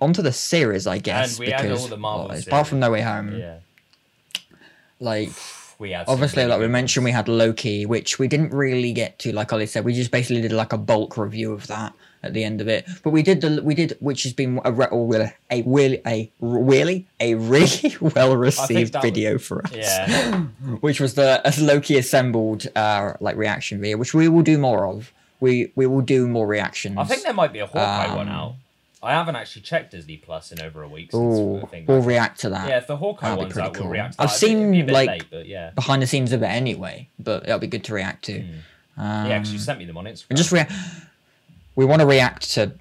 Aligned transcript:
onto 0.00 0.22
the 0.22 0.32
series, 0.32 0.86
I 0.86 0.98
guess. 0.98 1.38
And 1.38 1.46
we 1.46 1.52
had 1.52 1.62
because 1.62 1.82
all 1.82 1.88
the 1.88 1.96
Marvel 1.96 2.28
well, 2.28 2.38
apart 2.38 2.66
from. 2.66 2.80
No 2.80 2.90
Way 2.90 3.02
Home, 3.02 3.36
Yeah, 3.38 3.58
like 4.98 5.30
we 5.78 5.92
had. 5.92 6.06
obviously, 6.08 6.44
like 6.46 6.60
we 6.60 6.68
mentioned, 6.68 7.04
we 7.04 7.10
had 7.12 7.28
Loki, 7.28 7.86
which 7.86 8.18
we 8.18 8.28
didn't 8.28 8.52
really 8.52 8.92
get 8.92 9.18
to. 9.20 9.32
Like 9.32 9.52
Ollie 9.52 9.66
said, 9.66 9.84
we 9.84 9.92
just 9.94 10.10
basically 10.10 10.42
did 10.42 10.52
like 10.52 10.72
a 10.72 10.78
bulk 10.78 11.16
review 11.16 11.52
of 11.52 11.66
that 11.68 11.92
at 12.22 12.34
the 12.34 12.44
end 12.44 12.60
of 12.60 12.68
it. 12.68 12.86
But 13.02 13.10
we 13.10 13.22
did 13.22 13.40
the 13.40 13.62
we 13.62 13.74
did, 13.74 13.96
which 14.00 14.24
has 14.24 14.32
been 14.34 14.60
a 14.64 14.72
really 14.72 15.32
a 15.50 15.62
really 15.62 16.02
a 16.06 16.30
really 16.40 17.06
a 17.18 17.34
really 17.34 17.96
well 18.00 18.36
received 18.36 18.94
video 19.00 19.38
for 19.38 19.64
us. 19.64 19.72
Yeah, 19.74 20.38
which 20.80 21.00
was 21.00 21.14
the 21.14 21.40
Loki 21.60 21.96
assembled 21.98 22.66
uh 22.76 23.14
like 23.20 23.36
reaction 23.36 23.80
video, 23.80 23.96
which 23.96 24.12
we 24.14 24.28
will 24.28 24.42
do 24.42 24.58
more 24.58 24.86
of. 24.86 25.12
We 25.40 25.72
we 25.74 25.86
will 25.86 26.02
do 26.02 26.28
more 26.28 26.46
reactions. 26.46 26.98
I 26.98 27.04
think 27.04 27.22
there 27.22 27.32
might 27.32 27.52
be 27.54 27.60
a 27.60 27.66
Hawkeye 27.66 28.14
one 28.14 28.28
Um, 28.28 28.34
out. 28.34 28.54
I 29.02 29.12
haven't 29.12 29.36
actually 29.36 29.62
checked 29.62 29.92
Disney 29.92 30.18
Plus 30.18 30.52
in 30.52 30.60
over 30.60 30.82
a 30.82 30.88
week. 30.88 31.12
Since 31.12 31.38
Ooh, 31.38 31.60
I 31.62 31.66
think 31.66 31.88
we'll 31.88 32.02
react 32.02 32.40
to 32.40 32.50
that. 32.50 32.68
yeah, 32.68 32.78
if 32.78 32.86
the 32.86 32.96
Hawkeye 32.96 33.28
that'd 33.30 33.38
be 33.38 33.44
one's 33.44 33.58
out, 33.58 33.72
we'll 33.72 33.82
cool. 33.82 33.90
react. 33.90 34.14
to 34.16 34.22
I've 34.22 34.28
that. 34.30 34.42
It'd 34.42 34.58
be- 34.72 34.82
be 34.82 34.86
seen, 34.86 34.86
like, 34.92 35.08
late, 35.08 35.24
but 35.30 35.46
yeah, 35.46 35.70
Behind 35.70 36.02
the 36.02 36.06
scenes 36.06 36.32
of 36.32 36.42
it 36.42 36.46
anyway, 36.46 37.08
but 37.18 37.44
it'll 37.44 37.58
be 37.58 37.66
good 37.66 37.84
to 37.84 37.94
react 37.94 38.24
to. 38.26 38.40
Um, 38.40 39.26
yeah. 39.26 39.38
Because 39.38 39.52
you 39.52 39.58
sent 39.58 39.78
me 39.78 39.84
them 39.86 39.96
on 39.96 40.04
Instagram. 40.04 40.36
just 40.36 40.52
react. 40.52 40.72
We 41.76 41.84
want 41.86 42.00
to 42.00 42.06
react 42.06 42.50
to. 42.52 42.72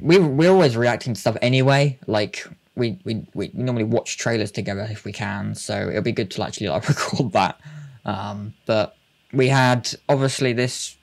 We 0.00 0.18
we're 0.18 0.50
always 0.50 0.76
reacting 0.76 1.12
to 1.14 1.20
stuff 1.20 1.36
anyway. 1.42 1.98
Like 2.06 2.46
we, 2.76 2.98
we 3.04 3.26
we 3.34 3.50
normally 3.52 3.84
watch 3.84 4.16
trailers 4.16 4.50
together 4.52 4.86
if 4.90 5.04
we 5.04 5.12
can, 5.12 5.54
so 5.54 5.88
it'll 5.88 6.02
be 6.02 6.12
good 6.12 6.30
to 6.30 6.42
actually 6.44 6.68
like 6.68 6.88
record 6.88 7.32
that. 7.32 7.60
Um, 8.06 8.54
but 8.64 8.96
we 9.32 9.48
had 9.48 9.90
obviously 10.08 10.52
this 10.54 10.96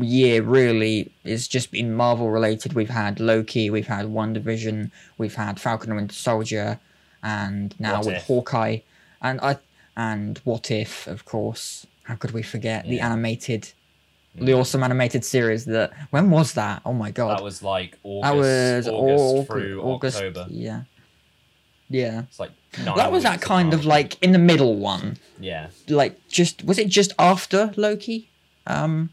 year 0.00 0.42
really 0.42 1.10
is 1.24 1.48
just 1.48 1.70
been 1.70 1.94
Marvel 1.94 2.30
related. 2.30 2.72
We've 2.74 2.90
had 2.90 3.20
Loki, 3.20 3.70
we've 3.70 3.86
had 3.86 4.06
WandaVision, 4.06 4.90
we've 5.18 5.34
had 5.34 5.60
Falcon 5.60 5.90
and 5.90 5.98
Winter 6.00 6.14
Soldier, 6.14 6.78
and 7.22 7.74
now 7.78 7.96
What 7.98 8.06
with 8.06 8.16
If. 8.16 8.22
Hawkeye, 8.26 8.78
and 9.22 9.40
I 9.40 9.58
and 9.96 10.38
What 10.44 10.70
If, 10.70 11.06
of 11.06 11.24
course. 11.24 11.86
How 12.04 12.16
could 12.16 12.32
we 12.32 12.42
forget 12.42 12.84
the 12.84 12.96
Yeah. 12.96 13.02
Mm. 13.02 13.12
animated, 13.12 13.72
the 14.34 14.52
awesome 14.54 14.82
animated 14.82 15.24
series 15.24 15.64
that? 15.66 15.92
When 16.10 16.30
was 16.30 16.54
that? 16.54 16.82
Oh 16.84 16.92
my 16.92 17.10
god, 17.10 17.38
that 17.38 17.44
was 17.44 17.62
like 17.62 17.96
August, 18.02 18.34
was 18.36 18.88
August 18.88 19.24
Aug- 19.24 19.46
through 19.46 19.82
August. 19.82 20.16
October. 20.16 20.46
Yeah, 20.50 20.82
yeah. 21.88 22.22
It's 22.22 22.40
like 22.40 22.50
nine 22.84 22.96
that 22.96 23.12
was 23.12 23.22
that 23.24 23.40
kind 23.40 23.74
of 23.74 23.84
like 23.84 24.20
in 24.22 24.32
the 24.32 24.38
middle 24.38 24.76
one. 24.76 25.18
yeah. 25.38 25.68
Like 25.88 26.18
just 26.28 26.64
was 26.64 26.78
it 26.78 26.88
just 26.88 27.12
after 27.18 27.72
Loki? 27.76 28.28
Um. 28.66 29.10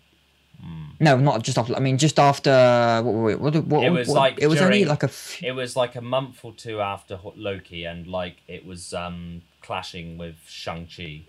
No, 0.99 1.17
not 1.17 1.43
just 1.43 1.57
after. 1.57 1.75
I 1.75 1.79
mean, 1.79 1.97
just 1.97 2.17
after. 2.19 3.01
What? 3.03 3.39
What? 3.39 3.53
what, 3.55 3.65
what 3.65 3.83
It 3.85 3.89
was 3.91 4.07
what- 4.07 4.15
like 4.15 4.39
It 4.39 4.47
was 4.47 4.61
only 4.61 4.85
like 4.85 5.03
a. 5.03 5.07
F- 5.07 5.41
It 5.43 5.51
was 5.53 5.75
like 5.75 5.95
a 5.95 6.01
month 6.01 6.43
or 6.43 6.53
two 6.53 6.81
after 6.81 7.19
Loki, 7.35 7.83
and 7.85 8.07
like 8.07 8.37
it 8.47 8.65
was 8.65 8.93
um 8.93 9.41
clashing 9.61 10.17
with 10.17 10.35
Shang 10.47 10.87
Chi, 10.87 11.21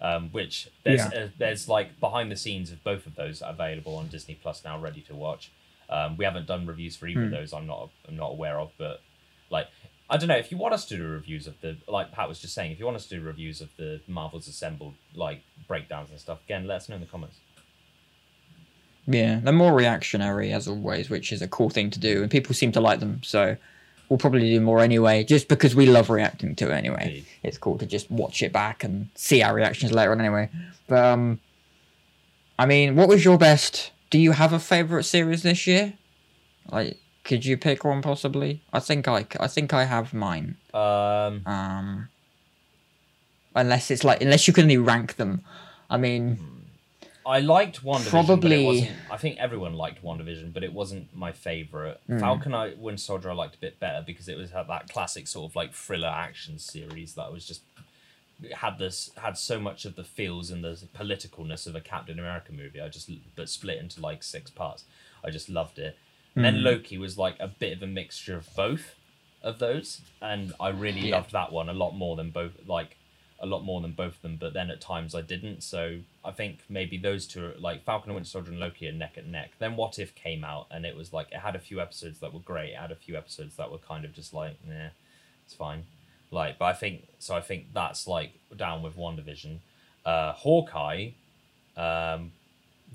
um, 0.00 0.30
which 0.30 0.68
there's 0.84 1.00
Yeah. 1.12 1.18
uh, 1.24 1.28
there's 1.38 1.68
like 1.68 1.98
behind 2.00 2.30
the 2.30 2.36
scenes 2.36 2.70
of 2.70 2.82
both 2.84 3.06
of 3.06 3.14
those 3.16 3.42
available 3.44 3.96
on 3.96 4.08
Disney 4.08 4.34
Plus 4.34 4.64
now, 4.64 4.78
ready 4.78 5.00
to 5.02 5.14
watch. 5.14 5.50
Um, 5.90 6.16
we 6.16 6.24
haven't 6.24 6.46
done 6.46 6.66
reviews 6.66 6.96
for 6.96 7.06
either 7.06 7.20
Hmm. 7.20 7.26
of 7.26 7.30
those. 7.32 7.52
I'm 7.52 7.66
not 7.66 7.90
I'm 8.08 8.16
not 8.16 8.30
aware 8.30 8.58
of, 8.60 8.70
but 8.78 9.02
like 9.50 9.68
I 10.08 10.18
don't 10.18 10.28
know 10.28 10.36
if 10.36 10.50
you 10.52 10.58
want 10.58 10.74
us 10.74 10.84
to 10.86 10.96
do 10.96 11.02
reviews 11.08 11.46
of 11.46 11.60
the 11.62 11.78
like 11.88 12.12
Pat 12.12 12.28
was 12.28 12.38
just 12.40 12.54
saying, 12.54 12.70
if 12.72 12.78
you 12.78 12.84
want 12.84 12.96
us 12.96 13.06
to 13.08 13.16
do 13.18 13.22
reviews 13.22 13.60
of 13.60 13.70
the 13.76 14.00
Marvels 14.06 14.46
assembled 14.46 14.94
like 15.14 15.42
breakdowns 15.66 16.10
and 16.10 16.20
stuff, 16.20 16.38
again, 16.44 16.66
let 16.66 16.76
us 16.76 16.88
know 16.88 16.94
in 16.96 17.00
the 17.00 17.06
comments. 17.06 17.38
Yeah, 19.06 19.40
they're 19.42 19.52
more 19.52 19.74
reactionary 19.74 20.52
as 20.52 20.66
always, 20.66 21.10
which 21.10 21.32
is 21.32 21.42
a 21.42 21.48
cool 21.48 21.70
thing 21.70 21.90
to 21.90 21.98
do, 21.98 22.22
and 22.22 22.30
people 22.30 22.54
seem 22.54 22.72
to 22.72 22.80
like 22.80 23.00
them. 23.00 23.20
So 23.22 23.56
we'll 24.08 24.18
probably 24.18 24.40
do 24.50 24.60
more 24.60 24.80
anyway, 24.80 25.24
just 25.24 25.48
because 25.48 25.74
we 25.74 25.86
love 25.86 26.08
reacting 26.10 26.54
to 26.56 26.70
it 26.70 26.74
anyway. 26.74 27.02
Indeed. 27.06 27.26
It's 27.42 27.58
cool 27.58 27.78
to 27.78 27.86
just 27.86 28.10
watch 28.10 28.42
it 28.42 28.52
back 28.52 28.82
and 28.84 29.08
see 29.14 29.42
our 29.42 29.54
reactions 29.54 29.92
later 29.92 30.12
on 30.12 30.20
anyway. 30.20 30.48
But 30.86 31.04
um, 31.04 31.40
I 32.58 32.66
mean, 32.66 32.96
what 32.96 33.08
was 33.08 33.24
your 33.24 33.38
best? 33.38 33.90
Do 34.10 34.18
you 34.18 34.32
have 34.32 34.52
a 34.52 34.58
favorite 34.58 35.04
series 35.04 35.42
this 35.42 35.66
year? 35.66 35.94
Like, 36.70 36.98
could 37.24 37.44
you 37.44 37.56
pick 37.56 37.84
one 37.84 38.00
possibly? 38.00 38.62
I 38.72 38.80
think 38.80 39.08
I, 39.08 39.26
I 39.40 39.48
think 39.48 39.74
I 39.74 39.84
have 39.84 40.14
mine. 40.14 40.56
Um, 40.72 41.42
Um, 41.46 42.08
unless 43.54 43.90
it's 43.90 44.04
like, 44.04 44.22
unless 44.22 44.46
you 44.46 44.54
can 44.54 44.62
only 44.64 44.78
rank 44.78 45.16
them. 45.16 45.42
I 45.90 45.96
mean, 45.96 46.38
I 47.26 47.40
liked 47.40 47.82
WandaVision, 47.82 47.84
but 47.84 48.06
it 48.06 48.10
Probably- 48.10 48.64
wasn't. 48.66 48.90
I 49.10 49.16
think 49.16 49.38
everyone 49.38 49.74
liked 49.74 50.02
WandaVision, 50.04 50.52
but 50.52 50.62
it 50.62 50.72
wasn't 50.72 51.14
my 51.16 51.32
favorite. 51.32 52.00
Hmm. 52.06 52.18
Falcon 52.18 52.54
I 52.54 52.74
Winter 52.74 53.00
Soldier 53.00 53.30
I 53.30 53.34
liked 53.34 53.54
a 53.54 53.58
bit 53.58 53.80
better 53.80 54.02
because 54.06 54.28
it 54.28 54.36
was 54.36 54.50
had 54.50 54.68
that 54.68 54.88
classic 54.88 55.26
sort 55.26 55.50
of 55.50 55.56
like 55.56 55.72
thriller 55.72 56.08
action 56.08 56.58
series 56.58 57.14
that 57.14 57.32
was 57.32 57.46
just 57.46 57.62
had 58.52 58.78
this 58.78 59.10
had 59.16 59.38
so 59.38 59.58
much 59.60 59.84
of 59.84 59.94
the 59.96 60.04
feels 60.04 60.50
and 60.50 60.62
the 60.64 60.76
politicalness 60.94 61.66
of 61.66 61.74
a 61.74 61.80
Captain 61.80 62.18
America 62.18 62.52
movie. 62.52 62.80
I 62.80 62.88
just 62.88 63.08
but 63.36 63.48
split 63.48 63.78
into 63.78 64.00
like 64.00 64.22
six 64.22 64.50
parts. 64.50 64.84
I 65.24 65.30
just 65.30 65.48
loved 65.48 65.78
it. 65.78 65.96
And 66.36 66.44
then 66.44 66.64
Loki 66.64 66.98
was 66.98 67.16
like 67.16 67.36
a 67.38 67.46
bit 67.46 67.76
of 67.76 67.82
a 67.82 67.86
mixture 67.86 68.36
of 68.36 68.48
both 68.56 68.96
of 69.40 69.60
those, 69.60 70.00
and 70.20 70.52
I 70.58 70.68
really 70.70 71.08
Yeah. 71.08 71.16
loved 71.16 71.30
that 71.32 71.52
one 71.52 71.68
a 71.68 71.72
lot 71.72 71.92
more 71.92 72.16
than 72.16 72.30
both. 72.30 72.52
Like 72.66 72.96
a 73.44 73.46
lot 73.46 73.62
more 73.62 73.82
than 73.82 73.92
both 73.92 74.16
of 74.16 74.22
them, 74.22 74.38
but 74.40 74.54
then 74.54 74.70
at 74.70 74.80
times 74.80 75.14
I 75.14 75.20
didn't. 75.20 75.62
So 75.62 75.98
I 76.24 76.30
think 76.30 76.60
maybe 76.68 76.96
those 76.96 77.26
two, 77.26 77.44
are, 77.44 77.54
like 77.58 77.84
Falcon 77.84 78.08
and 78.08 78.14
Winter 78.14 78.30
Soldier 78.30 78.50
and 78.50 78.58
Loki, 78.58 78.88
are 78.88 78.92
neck 78.92 79.18
and 79.18 79.30
neck. 79.30 79.50
Then 79.58 79.76
What 79.76 79.98
If 79.98 80.14
came 80.14 80.42
out, 80.42 80.66
and 80.70 80.86
it 80.86 80.96
was 80.96 81.12
like 81.12 81.30
it 81.30 81.40
had 81.40 81.54
a 81.54 81.58
few 81.58 81.78
episodes 81.78 82.20
that 82.20 82.32
were 82.32 82.40
great. 82.40 82.70
It 82.70 82.78
had 82.78 82.90
a 82.90 82.96
few 82.96 83.16
episodes 83.16 83.56
that 83.56 83.70
were 83.70 83.78
kind 83.78 84.06
of 84.06 84.14
just 84.14 84.32
like, 84.32 84.56
nah, 84.66 84.88
it's 85.44 85.54
fine. 85.54 85.84
Like, 86.30 86.58
but 86.58 86.64
I 86.64 86.72
think 86.72 87.06
so. 87.18 87.36
I 87.36 87.42
think 87.42 87.66
that's 87.74 88.08
like 88.08 88.32
down 88.56 88.82
with 88.82 88.96
WandaVision. 88.96 89.58
Uh, 90.06 90.32
Hawkeye, 90.32 91.10
um, 91.76 92.32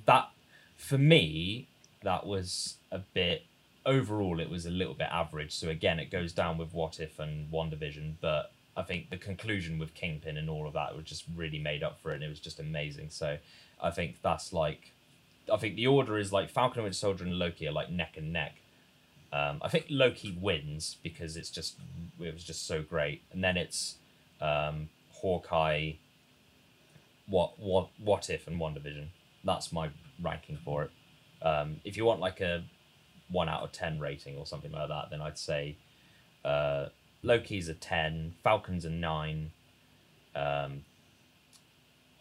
that 0.08 0.30
for 0.76 0.98
me 0.98 1.68
that 2.02 2.26
was 2.26 2.78
a 2.92 3.00
bit 3.00 3.44
overall 3.86 4.40
it 4.40 4.50
was 4.50 4.66
a 4.66 4.70
little 4.70 4.94
bit 4.94 5.08
average 5.12 5.54
so 5.54 5.68
again 5.68 6.00
it 6.00 6.10
goes 6.10 6.32
down 6.32 6.58
with 6.58 6.74
what 6.74 7.00
if 7.00 7.20
and 7.20 7.52
WandaVision 7.52 8.14
but 8.22 8.52
i 8.78 8.84
think 8.84 9.10
the 9.10 9.18
conclusion 9.18 9.80
with 9.80 9.94
kingpin 9.94 10.38
and 10.38 10.50
all 10.50 10.68
of 10.68 10.74
that 10.74 10.96
was 10.96 11.06
just 11.06 11.26
really 11.36 11.60
made 11.60 11.84
up 11.84 12.00
for 12.02 12.12
it 12.12 12.16
and 12.16 12.24
it 12.24 12.30
was 12.30 12.40
just 12.40 12.60
amazing. 12.60 13.10
So 13.10 13.38
i 13.82 13.92
think 13.92 14.18
that's 14.22 14.52
like 14.54 14.94
i 15.52 15.58
think 15.58 15.76
the 15.76 15.88
order 15.88 16.18
is 16.18 16.32
like 16.32 16.50
falcon 16.50 16.80
and 16.80 16.84
winter 16.84 16.98
soldier 16.98 17.24
and 17.24 17.40
loki 17.40 17.68
are 17.68 17.72
like 17.72 17.90
neck 17.90 18.16
and 18.18 18.34
neck. 18.34 18.56
Um, 19.32 19.60
i 19.62 19.70
think 19.70 19.86
loki 19.90 20.38
wins 20.40 20.98
because 21.04 21.38
it's 21.38 21.52
just 21.52 21.78
it 22.20 22.34
was 22.34 22.44
just 22.44 22.68
so 22.68 22.82
great. 22.82 23.24
And 23.32 23.44
then 23.44 23.58
it's 23.58 23.96
um, 24.42 24.90
hawkeye 25.12 25.94
what 27.28 27.60
what 27.60 27.90
what 28.00 28.30
if 28.30 28.48
and 28.48 28.60
WandaVision 28.60 29.08
that's 29.44 29.72
my 29.72 29.90
ranking 30.22 30.58
for 30.64 30.84
it. 30.84 30.92
Um, 31.46 31.78
if 31.84 31.98
you 31.98 32.06
want 32.06 32.20
like 32.20 32.42
a 32.42 32.64
one 33.30 33.48
out 33.48 33.64
of 33.64 33.72
ten 33.72 34.00
rating 34.00 34.38
or 34.38 34.46
something 34.46 34.72
like 34.72 34.90
that, 34.90 35.10
then 35.10 35.22
I'd 35.22 35.38
say 35.38 35.78
uh, 36.44 36.88
Loki's 37.24 37.68
a 37.70 37.74
ten, 37.74 38.34
Falcon's 38.44 38.86
a 38.86 38.90
nine, 38.90 39.52
um, 40.36 40.84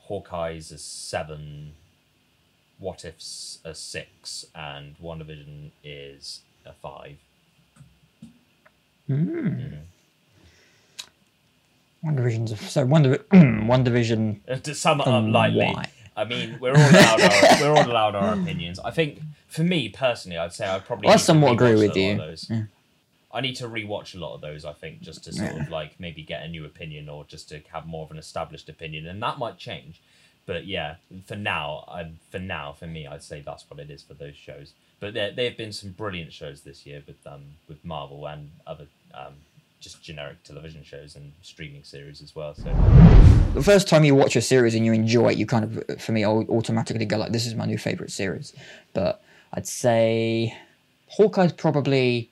Hawkeye's 0.09 0.73
a 0.73 0.79
seven, 0.79 1.75
What 2.79 3.05
If's 3.05 3.59
a 3.65 3.75
six, 3.75 4.47
and 4.55 4.97
WandaVision 4.99 5.71
is 5.85 6.41
a 6.67 6.73
five. 6.73 7.17
WandaVision's 12.05 12.61
so 12.71 12.85
One 12.85 13.03
Divi- 13.03 13.19
WandaVision. 13.33 14.41
Uh, 14.49 14.57
To 14.57 14.75
sum 14.75 15.01
it 15.01 15.07
up 15.07 15.25
lightly, 15.29 15.65
why? 15.67 15.91
I 16.17 16.25
mean 16.25 16.59
we're 16.61 16.73
all 16.73 16.77
allowed 16.91 17.21
our, 17.21 17.31
we're 17.61 17.71
all 17.73 17.91
allowed 17.91 18.15
our 18.17 18.35
opinions. 18.35 18.79
I 18.81 18.91
think 18.91 19.21
for 19.47 19.63
me 19.63 19.89
personally, 19.89 20.37
I'd 20.39 20.53
say 20.53 20.67
I'd 20.67 20.85
probably 20.85 21.09
I 21.09 21.17
somewhat 21.17 21.53
agree 21.53 21.75
with 21.75 21.97
a 21.97 22.01
you. 22.01 22.35
Yeah. 22.51 22.63
I 23.39 23.41
need 23.41 23.55
to 23.57 23.69
rewatch 23.69 24.17
a 24.17 24.19
lot 24.19 24.35
of 24.35 24.41
those. 24.41 24.65
I 24.65 24.73
think 24.73 25.01
just 25.01 25.23
to 25.25 25.33
sort 25.33 25.53
Yeah. 25.55 25.63
of 25.63 25.69
like 25.71 25.93
maybe 26.01 26.23
get 26.23 26.43
a 26.43 26.49
new 26.49 26.65
opinion 26.65 27.09
or 27.09 27.25
just 27.25 27.49
to 27.51 27.61
have 27.73 27.87
more 27.87 28.05
of 28.05 28.11
an 28.11 28.19
established 28.19 28.69
opinion, 28.69 29.07
and 29.07 29.23
that 29.23 29.39
might 29.39 29.59
change. 29.59 30.01
But 30.45 30.67
yeah, 30.67 30.97
for 31.27 31.37
now, 31.37 31.85
I 31.87 32.01
for 32.33 32.41
now 32.41 32.73
for 32.73 32.89
me, 32.89 33.07
I'd 33.07 33.23
say 33.23 33.41
that's 33.41 33.65
what 33.71 33.79
it 33.79 33.91
is 33.91 34.03
for 34.03 34.15
those 34.15 34.35
shows. 34.35 34.73
But 34.99 35.15
there 35.15 35.31
there 35.31 35.49
have 35.51 35.57
been 35.57 35.73
some 35.73 35.91
brilliant 35.93 36.33
shows 36.33 36.63
this 36.63 36.85
year 36.85 37.01
with 37.07 37.25
um 37.35 37.45
with 37.69 37.85
Marvel 37.85 38.27
and 38.27 38.51
other 38.67 38.87
um 39.15 39.35
just 39.81 40.03
generic 40.03 40.43
television 40.43 40.83
shows 40.83 41.15
and 41.15 41.33
streaming 41.43 41.85
series 41.85 42.21
as 42.21 42.35
well. 42.35 42.53
So 42.55 42.65
The 43.55 43.63
first 43.63 43.87
time 43.87 44.03
you 44.05 44.17
watch 44.17 44.35
a 44.35 44.43
series 44.43 44.75
and 44.75 44.85
you 44.85 44.93
enjoy 44.93 45.29
it, 45.33 45.39
you 45.39 45.47
kind 45.47 45.65
of, 45.65 46.01
for 46.01 46.11
me, 46.11 46.27
au- 46.27 46.49
automatically 46.59 47.05
go 47.05 47.17
like, 47.19 47.31
"This 47.31 47.47
is 47.47 47.55
my 47.55 47.67
new 47.67 47.79
favorite 47.79 48.11
series." 48.11 48.53
But 48.95 49.23
I'd 49.53 49.69
say 49.69 50.57
Hawkeye's 51.17 51.53
probably. 51.53 52.31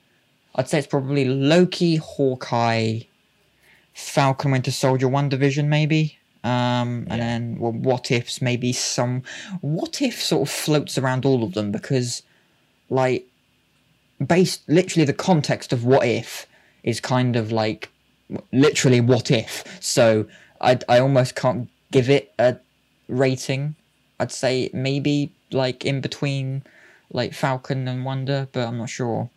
I'd 0.57 0.69
say 0.69 0.79
it's 0.79 0.87
probably 0.87 1.25
Loki, 1.27 1.97
Hawkeye, 1.97 3.01
Falcon, 3.95 4.51
Winter 4.51 4.71
Soldier, 4.71 5.07
WandaVision, 5.07 5.67
maybe. 5.67 6.19
Um, 6.45 7.07
and 7.11 7.19
Yeah. 7.19 7.27
then 7.27 7.59
well, 7.59 7.73
what 7.73 8.11
ifs 8.11 8.41
maybe 8.41 8.73
some 8.73 9.23
what 9.63 10.01
if 10.01 10.23
sort 10.23 10.43
of 10.43 10.51
floats 10.55 10.97
around 10.97 11.25
all 11.25 11.43
of 11.43 11.55
them 11.55 11.73
because 11.73 12.23
like 12.89 13.27
based 14.25 14.63
literally 14.69 15.05
the 15.05 15.13
context 15.13 15.73
of 15.73 15.85
what 15.85 16.07
if 16.07 16.47
is 16.85 17.01
kind 17.01 17.35
of 17.35 17.51
like 17.51 17.91
literally 18.53 19.01
what 19.01 19.31
if. 19.31 19.65
So 19.81 20.27
I 20.61 20.79
I 20.89 21.01
almost 21.01 21.35
can't 21.35 21.69
give 21.91 22.09
it 22.09 22.33
a 22.39 22.57
rating. 23.09 23.75
I'd 24.21 24.33
say 24.33 24.71
maybe 24.73 25.33
like 25.51 25.85
in 25.85 26.01
between 26.01 26.63
like 27.11 27.33
Falcon 27.35 27.89
and 27.89 28.05
Wonder, 28.05 28.49
but 28.53 28.69
I'm 28.69 28.79
not 28.79 28.89
sure. 28.91 29.31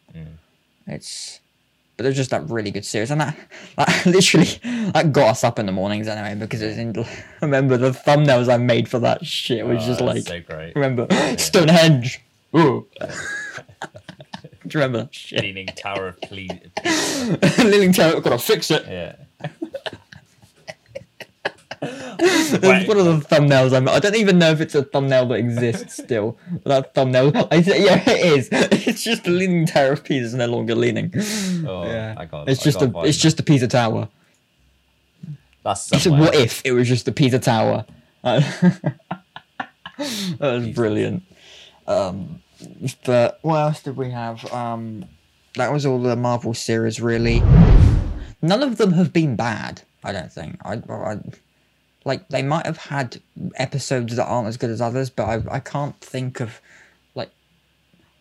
It's 0.90 1.40
but 1.98 2.06
was 2.06 2.16
just 2.16 2.30
that 2.30 2.50
really 2.50 2.72
good 2.72 2.86
series, 2.86 3.12
and 3.12 3.20
that, 3.20 3.36
that 3.78 4.04
literally 4.06 4.46
that 4.94 5.12
got 5.12 5.32
us 5.32 5.44
up 5.44 5.60
in 5.60 5.66
the 5.66 5.72
mornings 5.74 6.08
anyway 6.08 6.34
because 6.40 6.62
it 6.62 6.68
was 6.68 6.78
in, 6.78 6.94
remember 7.42 7.76
the 7.76 7.92
thumbnails 7.92 8.48
I 8.52 8.56
made 8.58 8.88
for 8.88 9.00
that 9.00 9.26
shit 9.26 9.66
was 9.66 9.84
Oh, 9.84 9.86
just 9.88 10.00
like 10.02 10.24
so 10.26 10.40
great. 10.40 10.76
remember 10.76 11.08
Stonehenge. 11.38 12.22
Ooh. 12.56 12.88
Do 13.02 14.78
you 14.78 14.84
remember 14.86 15.10
shit? 15.12 15.42
Leaning 15.42 15.66
Tower 15.68 16.08
of 16.10 16.22
Cle- 16.22 16.48
Living 17.66 17.92
Tower, 17.92 18.22
gotta 18.22 18.38
fix 18.38 18.72
it. 18.72 18.86
Yeah. 18.88 19.16
That's 22.68 22.88
one 22.88 22.98
of 22.98 23.06
the 23.06 23.36
thumbnails 23.36 23.76
I'm. 23.76 23.88
I 23.88 24.00
don't 24.00 24.16
even 24.16 24.40
know 24.40 24.52
if 24.52 24.62
it's 24.62 24.76
a 24.76 24.84
thumbnail 24.84 25.28
that 25.30 25.36
exists 25.36 25.98
still. 26.04 26.38
that 26.66 26.94
thumbnail, 26.94 27.32
I 27.52 27.62
th- 27.62 27.82
yeah, 27.82 28.04
it 28.10 28.38
is. 28.38 28.50
It's 28.90 29.04
just 29.04 29.24
the 29.24 29.32
leaning 29.32 29.66
tower 29.66 29.92
of 29.92 30.04
Pisa 30.04 30.26
is 30.26 30.34
no 30.34 30.48
longer 30.48 30.76
leaning. 30.76 31.14
Oh, 31.68 31.84
yeah, 31.86 32.16
I 32.18 32.26
got. 32.26 32.50
it's 32.50 32.62
I 32.62 32.64
just 32.64 32.80
got 32.80 32.90
a. 32.90 32.92
one. 32.92 33.08
It's 33.08 33.18
just 33.18 33.40
a 33.40 33.44
Pisa 33.44 33.68
tower. 33.68 34.10
That's 35.64 36.02
somewhere. 36.02 36.22
what 36.22 36.36
if 36.36 36.62
it 36.66 36.72
was 36.72 36.88
just 36.88 37.06
the 37.06 37.12
Pisa 37.12 37.40
tower? 37.40 37.86
That 38.24 38.46
was 40.40 40.68
brilliant. 40.70 41.24
Um, 41.88 42.42
but 43.06 43.40
what 43.42 43.58
else 43.58 43.82
did 43.84 43.98
we 43.98 44.12
have? 44.12 44.52
Um, 44.54 45.06
that 45.56 45.72
was 45.72 45.86
all 45.86 46.00
the 46.02 46.16
Marvel 46.16 46.54
series, 46.54 47.02
really. 47.02 47.42
None 48.42 48.64
of 48.64 48.78
them 48.78 48.94
have 48.94 49.12
been 49.12 49.36
bad. 49.36 49.82
I 50.04 50.12
don't 50.14 50.32
think. 50.32 50.58
I, 50.64 50.82
I 50.90 51.20
like 52.10 52.28
they 52.30 52.42
might 52.42 52.66
have 52.66 52.78
had 52.78 53.22
episodes 53.56 54.16
that 54.16 54.26
aren't 54.26 54.48
as 54.48 54.58
good 54.58 54.72
as 54.72 54.82
others, 54.82 55.10
but 55.10 55.26
I 55.26 55.58
I 55.58 55.60
can't 55.60 55.98
think 56.02 56.40
of 56.40 56.60
like 57.14 57.30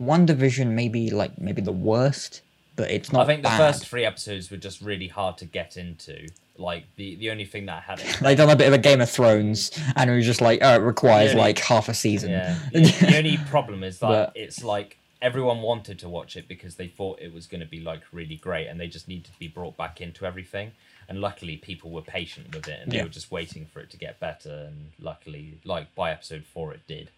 WandaVision 0.01 0.69
maybe 0.69 1.11
like 1.11 1.41
maybe 1.41 1.63
the 1.63 1.73
worst, 1.73 2.43
but 2.77 2.91
it's 2.91 3.13
not. 3.13 3.23
I 3.23 3.27
think 3.27 3.43
the 3.43 3.51
first 3.51 3.87
three 3.87 4.05
episodes 4.05 4.51
were 4.51 4.59
just 4.59 4.81
really 4.83 5.09
hard 5.09 5.39
to 5.39 5.47
get 5.47 5.77
into. 5.77 6.29
Like 6.59 6.85
the 6.97 7.15
the 7.17 7.31
only 7.31 7.45
thing 7.47 7.67
that 7.67 7.83
had 7.85 7.99
they 8.21 8.35
done 8.35 8.51
a 8.51 8.57
bit 8.57 8.67
of 8.69 8.75
a 8.75 8.79
Game 8.79 9.01
of 9.01 9.09
Thrones, 9.11 9.71
and 9.97 10.11
it 10.11 10.15
was 10.15 10.27
just 10.27 10.41
like, 10.41 10.59
oh, 10.63 10.75
it 10.75 10.83
requires 10.83 11.33
Yeah, 11.33 11.39
like 11.41 11.59
half 11.61 11.89
a 11.89 11.95
season. 11.95 12.31
Yeah. 12.31 12.59
The, 12.73 12.81
the 13.07 13.17
only 13.17 13.37
problem 13.49 13.83
is 13.83 13.99
that 14.01 14.09
But- 14.09 14.33
it's 14.35 14.63
like 14.63 14.99
everyone 15.23 15.63
wanted 15.63 15.99
to 16.01 16.09
watch 16.09 16.37
it 16.37 16.47
because 16.47 16.77
they 16.77 16.87
thought 16.89 17.21
it 17.21 17.33
was 17.33 17.47
going 17.47 17.61
to 17.61 17.67
be 17.67 17.81
like 17.81 18.03
really 18.13 18.37
great 18.37 18.69
and 18.69 18.79
they 18.79 18.87
just 18.87 19.09
needed 19.09 19.25
to 19.25 19.39
be 19.41 19.49
brought 19.49 19.77
back 19.77 20.01
into 20.01 20.25
everything. 20.25 20.71
And 21.09 21.21
luckily, 21.21 21.57
people 21.57 21.91
were 21.91 22.03
patient 22.03 22.55
with 22.55 22.69
it 22.69 22.81
and 22.83 22.93
they 22.93 22.99
Yeah. 22.99 23.05
were 23.05 23.09
just 23.09 23.31
waiting 23.31 23.65
for 23.67 23.81
it 23.81 23.91
to 23.91 23.97
get 23.97 24.21
better. 24.21 24.65
And 24.67 24.93
luckily, 25.01 25.59
like 25.65 25.95
by 25.95 26.11
episode 26.11 26.45
four, 26.45 26.75
it 26.75 26.87
did. 26.87 27.11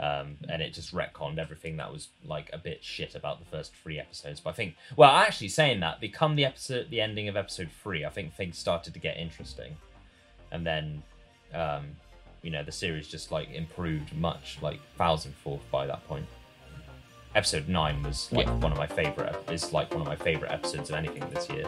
Um, 0.00 0.38
and 0.48 0.62
it 0.62 0.72
just 0.72 0.94
retconned 0.94 1.38
everything 1.38 1.76
that 1.76 1.92
was 1.92 2.08
like 2.24 2.48
a 2.52 2.56
bit 2.58 2.82
shit 2.82 3.14
about 3.14 3.40
the 3.40 3.44
first 3.44 3.74
three 3.74 3.98
episodes. 3.98 4.40
But 4.40 4.50
I 4.50 4.52
think, 4.54 4.76
well, 4.96 5.10
actually 5.10 5.48
saying 5.48 5.80
that, 5.80 6.00
become 6.00 6.36
the 6.36 6.44
episode, 6.46 6.88
the 6.88 7.00
ending 7.00 7.28
of 7.28 7.36
episode 7.36 7.68
three, 7.82 8.04
I 8.04 8.08
think 8.08 8.34
things 8.34 8.56
started 8.56 8.94
to 8.94 9.00
get 9.00 9.18
interesting, 9.18 9.76
and 10.50 10.64
then, 10.64 11.02
um, 11.52 11.96
you 12.42 12.50
know, 12.50 12.62
the 12.62 12.72
series 12.72 13.06
just 13.06 13.30
like 13.32 13.50
improved 13.50 14.14
much, 14.14 14.56
like 14.62 14.80
thousandfold 14.96 15.60
by 15.70 15.86
that 15.86 16.06
point. 16.08 16.26
Episode 17.34 17.68
nine 17.68 18.02
was 18.02 18.30
like 18.32 18.46
Yeah. 18.46 18.54
one 18.58 18.72
of 18.72 18.78
my 18.78 18.86
favorite. 18.86 19.34
Is 19.50 19.72
like 19.74 19.90
one 19.92 20.00
of 20.00 20.06
my 20.06 20.16
favorite 20.16 20.50
episodes 20.52 20.88
of 20.90 20.96
anything 20.96 21.28
this 21.30 21.50
year. 21.50 21.66